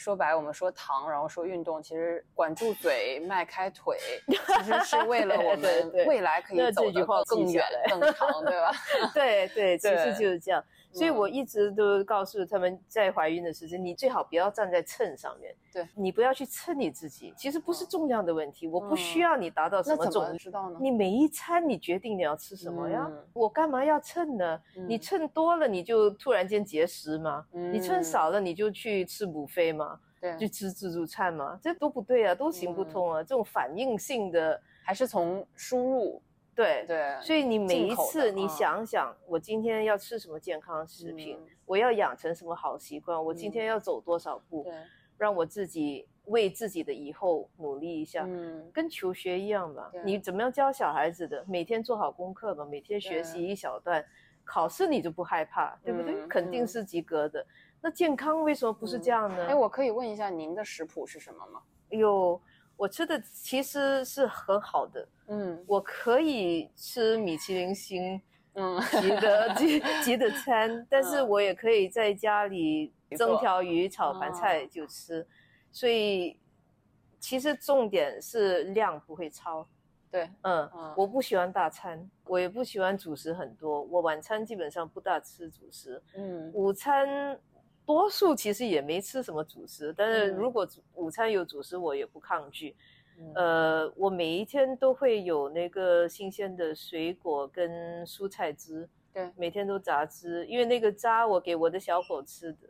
[0.00, 8.72] 说白，我们说糖，然后说运动，其实管住嘴，迈开腿，其实是为了 我们未来可以走得更远、更长，对吧？
[9.12, 10.64] 对对，其实就是这样。
[10.92, 17.32] 所以我一直都告诉他们，在怀孕的时间，你最好不要站在秤上面，对你不要去称你自己。
[17.36, 20.78] 其实不是重量的问题，我不需要你达到什么重，知道呢？
[20.80, 23.10] 你每一餐你决定你要吃什么呀？
[23.32, 24.60] 我干嘛要称呢？
[24.88, 27.46] 你称多了你就突然间节食吗？
[27.52, 30.00] 你称少了你就去吃补费吗？
[30.20, 31.58] 对，去吃自助餐吗？
[31.62, 33.22] 这都不对啊，都行不通啊！
[33.22, 36.22] 这种反应性的还是从输入。
[36.54, 44.66] 对对，所以你每一次你想想，我今天要吃什么健康食品，我要养成什么好习惯，我今天要走多少步，
[45.16, 48.24] 让我自己为自己的以后努力一下。
[48.28, 51.42] 嗯，跟求学一样吧，你怎么样教小孩子的？
[51.48, 54.04] 每天做好功课吧，每天学习一小段，
[54.44, 56.26] 考试你就不害怕，对不对？
[56.26, 57.46] 肯定是及格的。
[57.80, 59.46] 那健康为什么不是这样呢？
[59.46, 61.62] 哎，我可以问一下您的食谱是什么吗？
[61.88, 62.38] 有。
[62.80, 68.18] 我吃的其实是很好的，嗯，我可以吃米其林星，
[68.54, 75.26] 嗯， 级的级级的餐，但是我也可以在家里蒸条鱼、炒盘菜就吃，
[75.70, 76.40] 所以
[77.18, 79.68] 其实重点是量不会超，
[80.10, 80.66] 对，嗯，
[80.96, 87.38] 我不喜欢大餐，我也不喜欢主食很多，我晚餐基本上不大吃主食，嗯，午餐。
[87.92, 92.76] 多数其实也没吃什么主食，但是如果午餐有主食，我也不抗拒。
[93.34, 102.68] 呃，我每一天都会有那个新鲜的水果跟蔬菜汁，对，每天都榨汁，因为那个渣我给我的小狗吃的，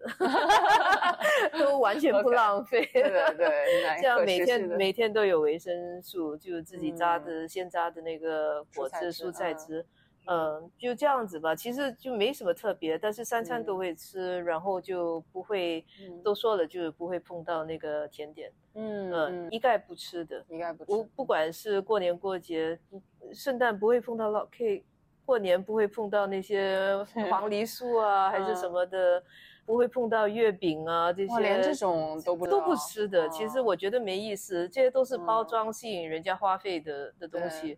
[1.60, 2.84] 都完全不浪费。
[2.94, 3.02] 对
[3.36, 9.80] 对，这样每天每天都有维生素，就自己榨的现榨的那个果汁蔬菜汁。
[9.80, 9.86] 嗯，
[10.78, 15.84] 就这样子吧，其实就没什么特别，但是三餐都会吃，然后就不会，
[16.22, 20.90] 都说了就是不会碰到那个甜点，嗯嗯，一概不吃的，一概不吃。
[20.90, 22.78] 不不管是过年过节，
[23.32, 24.84] 圣诞不会碰到老 K，
[25.24, 26.96] 过年不会碰到那些
[27.28, 29.20] 黄梨酥啊，还是什么的，
[29.66, 33.28] 不会碰到月饼啊这些，连这种都不都不吃的。
[33.30, 37.76] 其实我觉得没意思，这些都是包装吸引人家花费的的东西。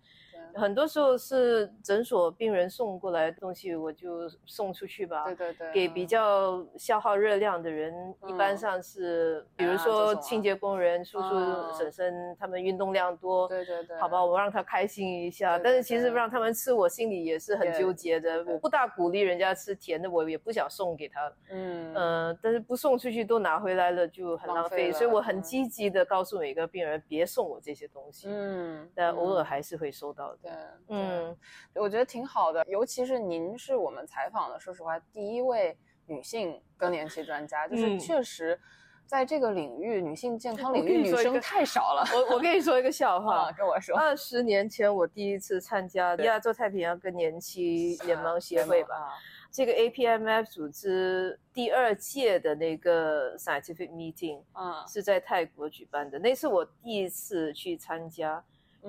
[0.55, 5.25] 很多时候是诊所病人送过来的东西，我就送出去吧。
[5.25, 7.95] 对对对，给比较消耗热量的人，
[8.27, 13.49] 一般上是，比如说清洁工人、叔叔婶婶，他们运动量多。
[13.49, 15.59] 对对对，好吧，我让他开心一下。
[15.59, 18.45] 但是其实让他们吃，我心里也是很纠结的。
[18.45, 21.33] 我不大鼓励人家吃甜的，我也不想送给他。
[21.51, 24.93] 嗯嗯，但是不送出去都拿回来了，就很浪费。
[24.93, 28.29] 所以我很积极的告诉每个病人，别送我这些东西。
[28.29, 30.39] 嗯，但偶尔还是会收到的。
[30.87, 31.37] 对，嗯，
[31.75, 38.59] 我觉得挺好的，尤其是您是我们采访的，说实话，第一位女性更年期专家，就是确实
[39.07, 42.05] 在这个领域，女性健康领域女生太少了。
[42.13, 49.13] 我我跟你说一个笑 话，跟我说，二十年前我第一次参加亚洲太平洋更年期联盟协会吧，
[49.51, 58.43] 这个 APMF 组织第二届的那个 scientific meeting，啊，是在泰国举办的，那是我第一次去参加，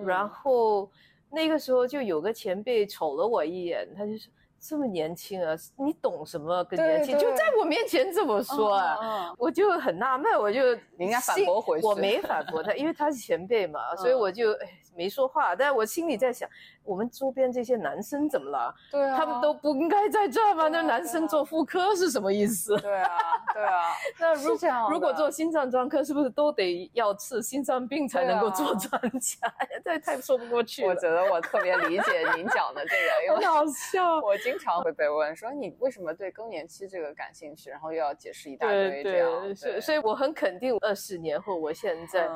[0.06, 0.90] 然后。
[1.34, 4.32] 那个时候就有个前辈瞅了我一眼，他就说。
[4.66, 7.20] 这么年轻啊，你懂什么更年轻？
[7.20, 11.86] 就在我面前这么说啊，我就很纳闷，我就应该反驳回去。
[11.86, 14.56] 我没反驳他，因为他是前辈嘛， 所以我就
[14.96, 15.54] 没说话。
[15.54, 16.50] 但我心里在想，
[16.84, 18.74] 我们周边这些男生怎么了？
[18.90, 20.70] 对啊，他们都不应该在这吗？
[20.70, 22.76] 那男生做妇科是什么意思？
[22.78, 23.10] 对啊，
[23.54, 23.82] 对啊。
[24.20, 24.58] 那如
[24.90, 29.38] 如果做心脏专科，是不是都得要治心脏病才能够做专家？
[29.86, 30.90] 这太说不过去了。
[30.90, 32.96] 我 觉得我特别理解您讲的这
[33.28, 34.20] 个，很好笑。
[34.22, 34.54] 我经。
[34.64, 42.30] 常会被问说你为什么对更年期这个感兴趣，然后又要解释一大堆这样，所以所以我很肯定，二十年后我现在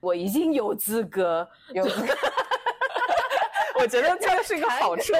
[0.00, 1.84] 我已经有资格有。
[3.82, 5.12] 我觉得这个是一个好处，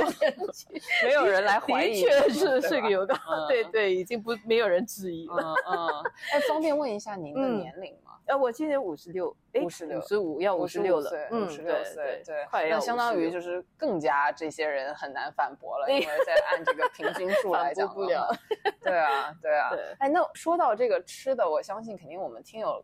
[1.02, 3.48] 没有人来怀疑，的确是是个有道理。
[3.48, 5.54] 对对，已经不没有人质疑了。
[5.68, 5.88] 嗯，
[6.32, 8.12] 哎，方便问一下您的年龄吗？
[8.26, 12.78] 呃，我今年五十六，五十六，五十五要五十六了，五十六岁，对，快要。
[12.78, 18.32] 那相当于就是更加这些人很难反驳了， 因为在按这个平均数来讲，不了。
[18.80, 19.72] 对啊，对啊。
[19.98, 22.80] 哎，那说到这个吃的，我相信肯定我们听友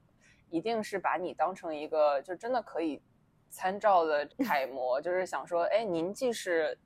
[0.50, 3.00] 一定是把你当成一个就真的可以。
[3.50, 6.78] 参照的楷模，就是想说，哎，您既是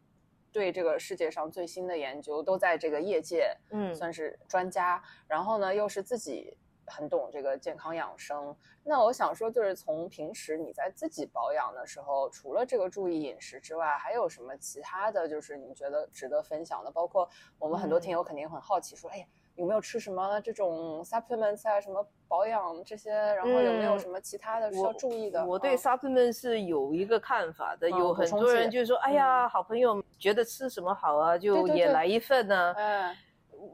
[0.51, 8.57] 对这个世界上最新的研究都在这个业界，嗯，算是专家，然后呢，又是自己很懂这个健康养生。
[8.85, 16.91] 那我想说，就是从平时你在自己保养的时候，除了这个注意饮食之外，还有什么其他的就是你觉得值得分享的？
[16.91, 19.27] 包括我们很多听友肯定很好奇，说，哎。
[19.57, 25.45] 有没有吃什么这种 supplements 啊，什么保养这些，然后有没有什么其他的需要注意的？
[25.45, 32.75] 我对 supplements 是有一个看法的，有很多人就说，哎呀，好朋友觉得吃什么好啊，就也来一份呢。
[32.77, 33.15] 嗯，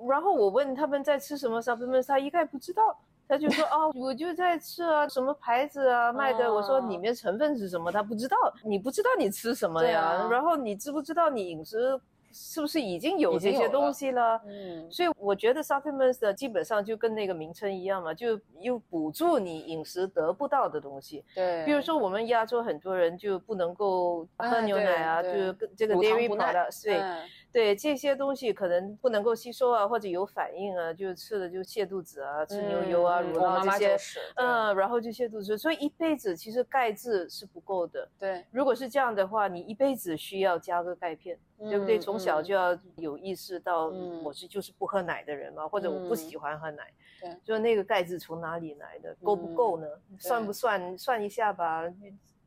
[0.08, 2.98] 然后我问他们在吃什么 supplements，他一概不知道。
[3.30, 6.50] 他就说哦，我就在吃啊，什么牌子啊卖的？
[6.50, 7.92] 我说里面成分是什么？
[7.92, 10.26] 他不知道，你不知道你吃什么呀？
[10.30, 12.00] 然后你知不知道你饮食
[12.32, 14.40] 是不是已经有这些东西了？
[14.46, 21.24] 嗯，所以我觉得 supplements 呢基本上就跟那个名称一样嘛，就又补助你饮食得不到的东西。
[21.34, 27.02] 对，比如说我们亚洲很多人就不能够喝牛奶啊，就是这个 dairy products，对。
[27.50, 33.96] 对这些东西可能不能够吸收啊，或者有反应啊，就吃了就泻肚子啊，吃牛油啊、乳酪这些，
[34.36, 35.56] 嗯，然后就泻肚子。
[35.56, 38.06] 所以一辈子其实钙质是不够的。
[38.18, 41.98] 对，如果是这样的话，你一辈子需要加个钙片，对不对？
[41.98, 43.86] 从小就要有意识到，
[44.22, 49.86] 我是就是不喝奶的人嘛，或者我不喜欢喝奶，对，就那个钙质从哪里来的，够不够呢？
[50.18, 50.96] 算不算？
[50.96, 51.82] 算一下吧。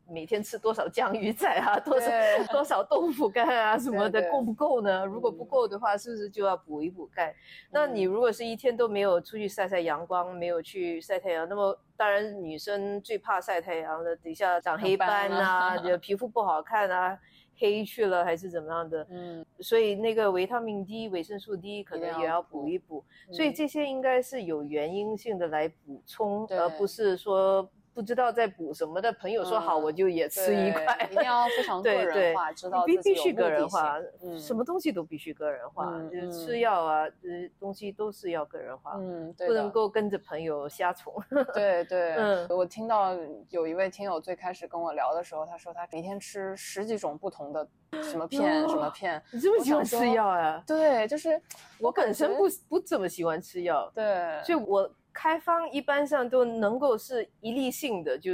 [0.07, 2.09] 每天吃多少江鱼仔啊，多少
[2.51, 5.05] 多少豆腐干啊什么的，够不够呢？
[5.05, 7.33] 如果不够的话，是不是就要补一补钙？
[7.71, 17.17] 那你如果是一天都没有出去晒晒阳光，没有去晒太阳，那么当然女生最怕晒太阳的，底下长黑斑啊， 就皮肤不好看啊，
[17.61, 19.07] 黑去了还是怎么样的？
[19.09, 23.05] 嗯，所以那个维他命 D、维生素 D 可能也要补一补。
[23.31, 27.69] 所以这些应该是有原因性的来补充，而不是说。
[27.93, 31.09] 不知道在补什么的朋友说好，我就也吃一块。
[31.11, 33.99] 一定要非常 个人化，知道必必须个人化，
[34.39, 41.13] 什么东西都必须个人化，就是吃药啊，这东西都是要个人化，嗯，不能够跟着朋友瞎宠。
[41.53, 43.13] 对对，嗯，我听到
[43.49, 47.67] 有一位听友最开始跟我聊的时候，他说他每天吃十几种不同的
[48.03, 50.63] 什么片什么片，你这么喜欢吃药啊？
[50.65, 51.41] 对，就是
[51.77, 54.89] 我本身不不怎么喜欢吃药，对，所以我。
[55.13, 58.31] 开方一般上都能够是一粒性的，就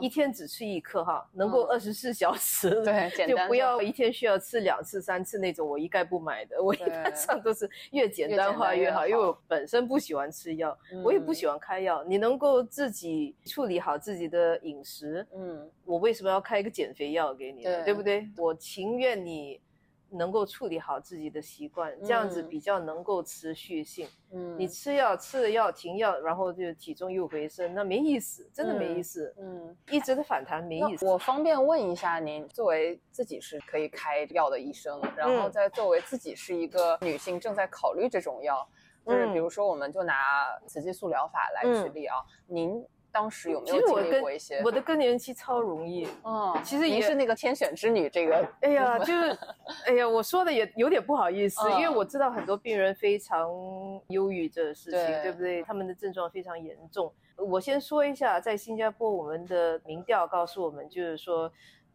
[0.00, 6.62] 一天只吃一颗哈，能够二十四小时， 对，就不要一天需要吃两次三次那种，我一概不买的。
[6.62, 12.04] 我一般 上都是越简单化越好，因为我本身不喜欢吃药，我也不喜欢开药。
[12.04, 17.62] 你能够自己处理好自己的饮食，嗯，我为什么要开一个减肥药给你？
[17.62, 18.28] 对对不对？
[18.36, 19.60] 我情愿你。
[20.12, 24.08] 能够处理好自己的习惯，这样子比较能够持续性。
[24.32, 29.34] 嗯，你吃药吃了药停药，然后就体重又回升，那没意思，真的没意思。
[29.38, 31.06] 嗯，一直的反弹没意思。
[31.06, 38.68] 我方便问一下您，作为自己是可以开药的医生，然后再作为自己是一个女性正在考虑这种药，
[39.06, 42.84] 就是比如说我们就拿雌激素疗法来举例啊，您。
[43.12, 44.60] 当时有没有经历过一些？
[44.64, 48.08] 我的更年期超容易，嗯，其实也是那个天选之女。
[48.08, 49.38] 这个，哎呀，就是，
[49.86, 53.48] 哎呀，我说的也有点不好意思，因为我知道很多病人非常
[54.08, 55.62] 忧郁这个事情，对不对？
[55.62, 57.12] 他们的症状非常严重。
[57.36, 61.50] 我先说一下，在新加坡，我们的民调告诉我们，就是说。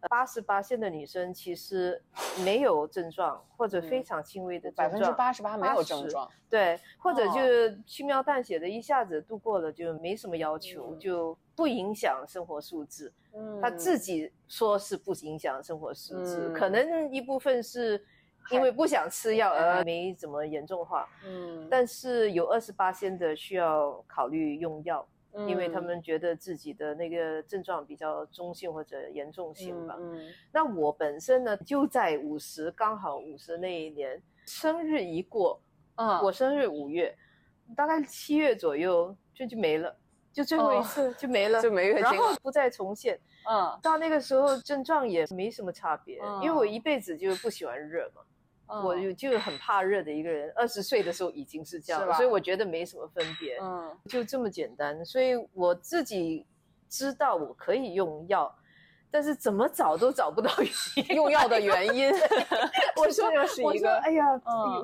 [0.10, 2.02] 八十八线的女生其实
[2.44, 4.88] 没有症状，或者非常轻微的症状。
[4.88, 13.12] 百分之八十八没有症状，对，或者就是轻描淡写的，一下子度过了，就没什么要求，就不影响生活素质。
[13.34, 18.04] 嗯，他自己说是不影响生活素质，可能一部分是
[18.52, 21.08] 因为不想吃药而没怎么严重化。
[21.26, 25.06] 嗯，但是有二十八线的需要考虑用药。
[25.48, 29.98] 因为他们觉得自己的那个症状比较中性或者严重性吧。
[30.00, 35.62] 嗯，那我本身呢，就在五十刚好五十那一年，生日一过，
[35.96, 37.14] 嗯，我生日五月，
[37.76, 39.94] 大概七月左右就就没了，
[40.32, 43.20] 就最后一次就没了，就没月经，然后不再重现。
[43.50, 48.22] 嗯，到那个时候症状也没什么差别，因为我一辈子就不喜欢热嘛。
[48.68, 55.06] 我就就很怕热的一个人，二十岁的时候已经是这样，所以我觉得没什么分别，嗯，就这么简单。
[55.06, 56.46] 所以我自己
[56.90, 58.54] 知道我可以用药。
[59.16, 60.52] 但是怎么找都找不到
[61.16, 62.12] 用药的原因。
[63.00, 64.26] 我说，这是一个，哎呀，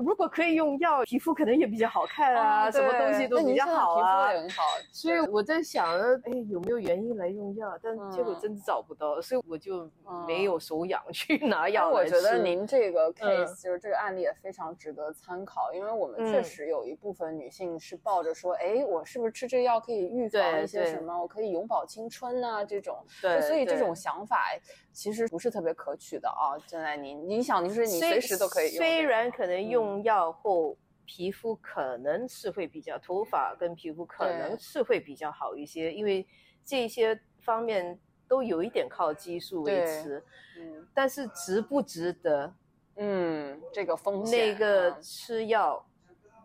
[0.05, 4.27] 如果可以用药，皮肤可能也比较好看啊，什么东西都比较好啊。
[4.27, 4.63] 皮肤也很好。
[4.93, 7.77] 所以我在想，哎，有没有原因来用药？
[7.83, 9.91] 但结果真的找不到，所以我就
[10.25, 21.19] 没有手痒去拿药我觉得您这个 case 就是这个案例也非常值得参考，因为我们确实有一部分女性是抱着说，哎，我是不是吃这个药可以预防一些什么？
[21.21, 22.97] 我可以永葆青春啊，这种。
[23.21, 24.20] 对，所以这种想。
[24.25, 24.45] 法
[24.91, 36.25] 其实不是特别可取的啊，现在您你想就是你随时都可以用，虽然可能用药后皮肤可能是会比较头发跟皮肤可能是会比较好一些，因为
[36.63, 40.23] 这些方面都有一点靠激素维持，
[40.57, 42.53] 嗯，但是值不值得？
[42.95, 45.83] 嗯，这个风险，那个吃药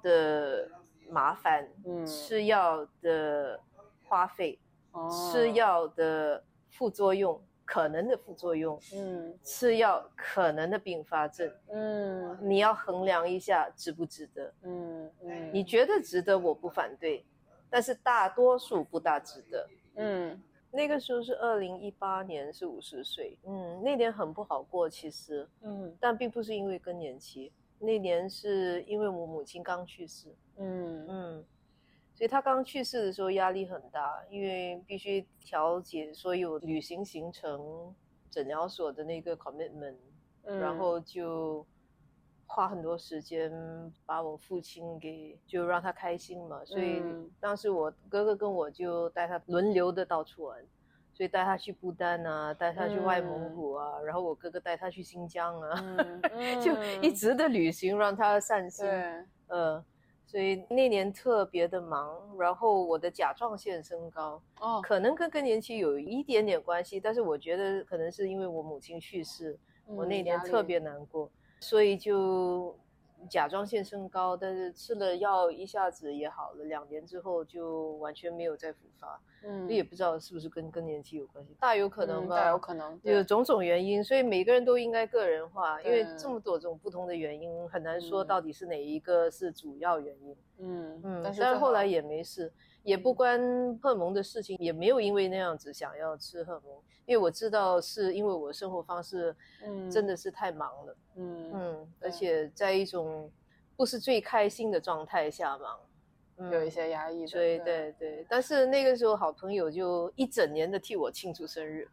[0.03, 0.69] 的
[1.11, 2.07] 麻烦，嗯。
[2.07, 3.61] 吃药的
[4.05, 4.59] 花费，
[4.93, 5.11] 哦。
[5.11, 9.39] 吃药的副作用，可能的副作用，嗯。
[9.43, 12.39] 吃药可能的并发症，嗯。
[12.41, 14.55] 你要衡量一下值不值得。
[14.63, 17.27] 嗯嗯，你觉得值得，我不反对，
[17.69, 19.69] 但是大多数不大值得。
[19.97, 20.43] 嗯。
[20.71, 25.97] 那个时候是二零一八年，是五十岁，嗯，那年很不好过，其实，嗯。
[25.99, 31.07] 但并不是因为更年期，那年是因为我母亲刚去世，嗯。
[31.09, 31.45] 嗯，
[32.17, 37.95] 所以他刚去世的时候压力很大，因为必须调节所有旅行行程、
[38.31, 39.97] 诊疗所的那个 commitment，、
[40.45, 41.65] 嗯，然后就
[42.47, 43.53] 花很多时间
[44.07, 47.31] 把我父亲给就让他开心嘛，所以嗯。
[47.39, 50.59] 当时我哥哥跟我就带他轮流的到处玩，
[51.13, 55.85] 所以带他去不丹啊，带他去外蒙古啊，然后我哥哥带他去新疆啊，
[56.33, 59.85] 嗯 就一直的旅行让他散心，嗯，呃，
[60.27, 69.57] 所以那年特别的忙，然后我的甲状腺升高，哦，可能跟更年期有一点点关系，但是我觉得可能是因为我母亲去世，
[69.87, 72.77] 我那年特别难过，所以就
[73.29, 88.27] 甲状腺升高，但是吃了药一下子也好了，两年之后就完全没有再复发，嗯，也不知道是不是跟更年期有关系，大有可能吧，嗯大有可能，有种种原因，所以每个人都应该个人化，因为这么多种不同的原因，很难说嗯。
[88.27, 90.37] 到底是哪一个是主要原因。
[90.59, 92.53] 嗯嗯，但是后来也也没事，
[92.87, 93.39] 也不关
[93.83, 96.73] 荷尔蒙的事情，也没有因为那样子想要吃荷尔蒙，
[97.05, 99.35] 因为我知道是因为我生活方式
[99.65, 99.91] 嗯。
[99.91, 102.49] 真的是太忙了，嗯嗯，而且。
[102.55, 103.31] 在一种
[103.77, 105.79] 不是最开心的状态下忙，
[106.39, 111.89] 嗯有一些压抑的，对对对，但是那个时候好朋友就一整年的替我庆祝生日，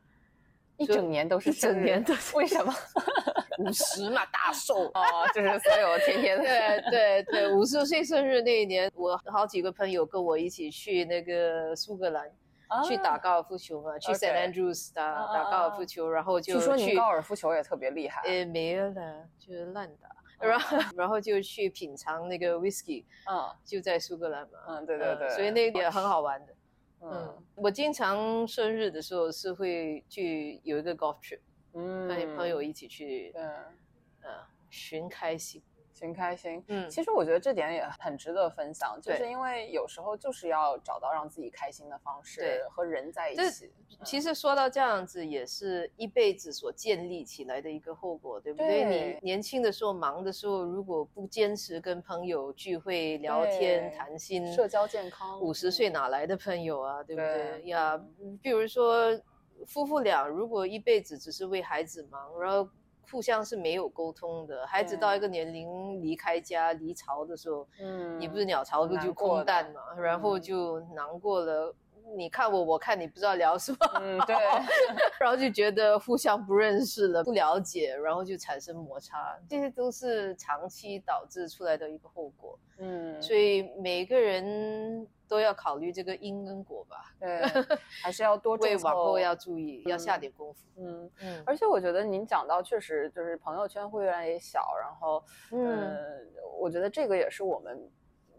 [0.78, 2.74] 一整年都是一整年都为什么？
[3.60, 4.86] 五十嘛大寿。
[4.95, 12.32] 哦，就是所有天天对对对，五十岁生日那一年，我好几个朋友跟我一起去那个苏格兰，
[12.88, 20.10] 去打高尔夫球嘛，去 St Andrews 打啊打高尔夫球，然后就据说您去高尔夫球也特别厉害，呃没有了，就是烂打，
[20.45, 26.54] 然后然后就去品尝那个 whisky，嗯就在苏格兰嘛，嗯，对对对，呃所以那个也很好玩的。
[27.01, 27.12] 嗯。
[27.12, 31.39] 嗯，我经常生日的时候是会去有一个 golf trip，
[31.74, 33.49] 嗯和你朋友一起去嗯
[34.21, 34.30] 呃
[34.69, 35.61] 寻开心。
[35.95, 36.61] 寻开心。
[36.69, 43.71] 嗯，其实我觉得这点也很值得分享，就是因为有时候就是要找到让自己开心的方式对，和人在一这起。
[44.03, 48.67] 其实说到这样子，也是一辈子所建立起来的一个后果，对不对？
[48.84, 57.03] 对你年轻的时候忙的时候，如果不坚持跟朋友聚会、聊天、谈心，社交健康，五十岁嗯哪来的朋友啊？
[57.03, 57.34] 对不对？
[57.61, 58.03] 对呀，
[58.41, 59.15] 比如说
[59.66, 62.68] 夫妇俩如果一辈子只是为孩子忙，然后
[63.12, 71.74] 互相是没有沟通的，孩子到一个年龄离开家、离巢的时候，嗯，你不是鸟巢就空蛋嘛，然后嗯就难过了。
[72.16, 74.36] 你看我，我看你，不知道聊什么，嗯，对，
[75.20, 82.58] 然后就觉得互相不认识了、不了解，然后就产生摩擦，这些都是长期导致出来的一个后果。
[82.78, 87.41] 嗯，所以每个人都要考虑这个因跟果吧，对，
[88.04, 90.66] 还是要多为种凑往后要注意，要下嗯点功夫。
[90.78, 91.10] 嗯。
[91.22, 96.28] 嗯而且我觉得您讲到，确实就是朋友圈会越来越小，然后，嗯嗯，
[96.60, 97.80] 我觉得这个也是我们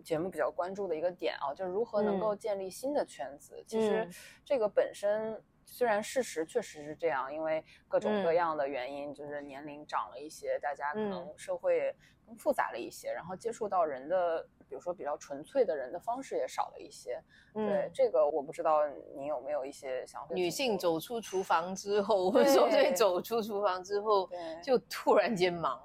[0.04, 3.64] 节目比较关注的一个点啊，就是如何能够建立新的圈子。
[3.66, 4.12] 其实嗯
[4.44, 11.96] 这个本身虽然事实确实是这样，因为各种各嗯样的原因，就是年龄长了一些，大家可嗯能社会
[12.26, 17.18] 更复杂了一些，然后接触到人的，比如说比较纯粹的人的方式也少了一些。
[17.54, 18.80] 对嗯，这个我不知道
[19.16, 20.34] 你有没有一些想法。
[20.34, 24.28] 女性走出厨房之后，或者说对对走出厨房之后，
[24.62, 25.80] 就突然间忙，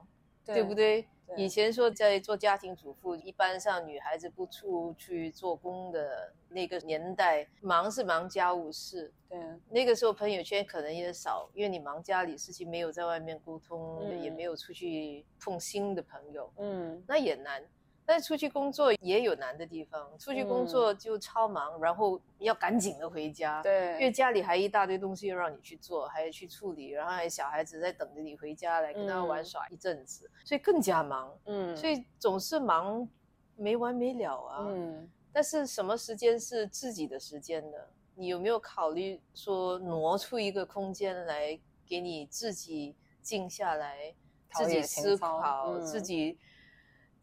[0.45, 0.75] 对不？
[0.75, 1.07] 对？
[1.35, 9.13] 对以前说在做家庭主妇，一般上女孩子不出去做工的那个年代，忙是忙家务事。
[9.29, 17.63] 对，那个时候朋友圈可能也少，因为你忙家里事情，没有在外面沟通，嗯也没有出去碰新的朋友，嗯，那也难。
[18.09, 29.45] 但是出去工作也有难的地方，出去工作就超忙，然后要赶紧的回家，对，因为家里还一大堆东西要让你去做，还要去处理，然后还有小孩子在等着你回家来跟他玩嗯。
[29.45, 33.07] 耍一阵子，所以更加忙，嗯，所以总是忙
[33.55, 34.65] 没完没了啊。
[34.67, 35.07] 嗯。
[35.31, 37.77] 但是什么时间是自己的时间呢？
[38.15, 44.15] 你有没有考虑说挪出一个空间来给你自己静下来，
[44.55, 45.85] 自己思考，嗯。
[45.85, 46.39] 自己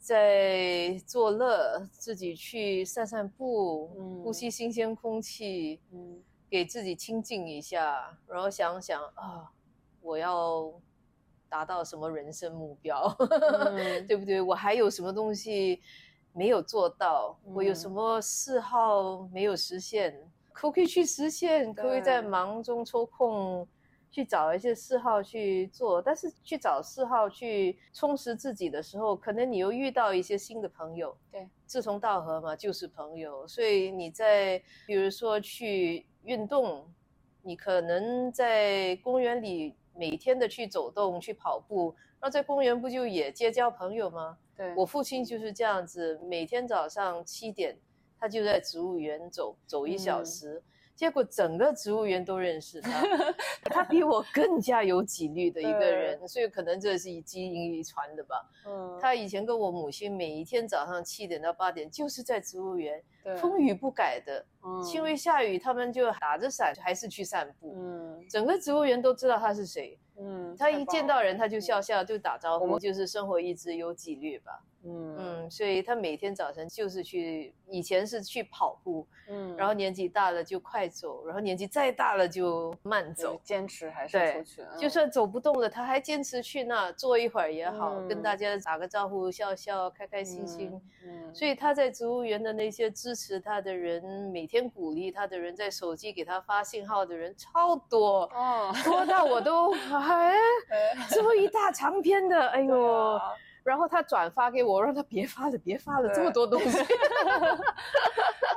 [0.07, 9.51] 在作乐，自己去散散步，嗯呼吸新鲜空气，嗯给自己清静一下，然后想想啊，
[10.01, 10.73] 我要
[11.49, 13.75] 达到什么人生目标，嗯
[14.07, 14.41] 对不对？
[14.41, 15.83] 我还有什么东西
[16.33, 20.17] 没有做到，我有什么嗜好没有实现，
[20.53, 21.75] 可不可以去实现？
[21.75, 23.67] 可不可以在忙中抽空？
[24.11, 31.15] 去找一些嗜好去做，但是去找嗜好去充实自己的时候，可能你又遇到一些新的朋友。
[31.31, 33.47] 对，志同道合嘛，就是朋友。
[33.47, 36.91] 所以你在比如说去运动，
[37.43, 44.39] 你可能在公园里每天的去走动、去跑步，那在公园不就也结交朋友吗？
[44.57, 47.77] 对，我父亲就是这样子，每天早上七点，
[48.19, 50.63] 他就在植物园走走一小时。
[50.97, 52.91] 结果整个植物园都认识他，
[53.71, 58.51] 他比我更加有纪律的一个人，所以可能这是以基因遗传的吧。
[58.67, 63.01] 嗯，他以前跟我母亲每一天早上七点到八点就是在植物园，
[63.37, 64.45] 风雨不改的，
[64.83, 67.75] 轻微下雨他们就打着伞还是去散步。
[67.77, 69.99] 嗯，整个植物园都知道他是谁。
[70.19, 74.65] 嗯，他一见到人他就笑笑就打招呼，就是生活一直有纪律吧。
[74.87, 75.17] 嗯。
[75.19, 84.07] 嗯，所以他每天早晨就是去，以前是去跑步，嗯，然后年纪大了就快走，然后年纪再大了就慢走，坚持还。
[84.07, 90.81] 是出去，就算走不动了，他还坚持去那坐一会儿也好，跟大家打个招呼，笑笑，开开心心。
[91.05, 100.35] 嗯，所以他在植物园的那些支持他的人，每天鼓励他的人，在手机给他发信号的人超多，哦，多到我都 哎，
[101.11, 103.21] 这么一大长篇的，哎呦。
[103.67, 106.79] 然后他转发给我，让他别发了，别发了，这么多东西。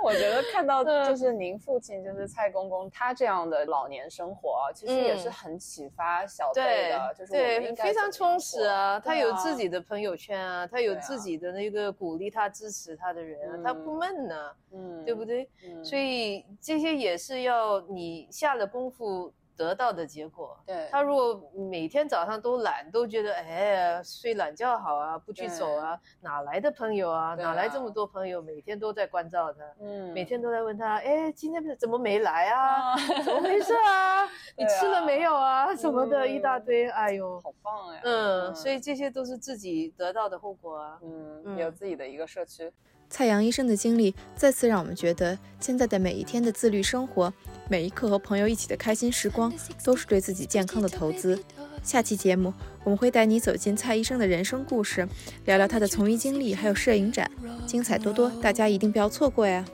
[0.01, 8.97] 我觉得看到就是您父亲，就是蔡公公，他这样的老年生活，其实也是很启发小辈的，就是对非常充实啊。
[8.97, 15.49] 他有自己的朋友圈啊，他有自己的那个鼓励他、支持他的人啊，他不闷呢，嗯，对不对？
[15.83, 19.33] 所以这些也是要你下了功夫。
[19.59, 27.35] 得到的结果，对他如果每天早上都懒，都觉得哎睡懒觉好啊，不去走啊，哪来的朋友啊？
[27.35, 28.41] 哪来这么多朋友？
[28.41, 32.95] 每天都在关照他，嗯，每天都在问他，哎，今天怎么没来啊？
[33.25, 34.23] 怎么回事啊？
[34.55, 35.75] 你吃了没有啊？
[35.75, 37.99] 什么的一大堆，哎呦，好棒呀！
[38.05, 42.71] 嗯，所以这些都是自己得到的后果啊，嗯，有自己的一个社区。
[43.09, 47.33] 蔡阳医生的经历再次让我们觉得，现在的每一天的自律生活，
[47.67, 49.51] 每一刻和朋友一起的开心时光，
[49.83, 51.41] 都是对自己健康的投资。
[51.81, 52.53] 下期节目，
[52.83, 55.07] 我们会带你走进蔡医生的人生故事，
[55.45, 57.29] 聊聊他的从医经历，还有摄影展，
[57.65, 59.65] 精彩多多，大家一定不要错过呀！